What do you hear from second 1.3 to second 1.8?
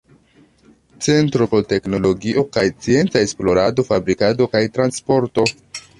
por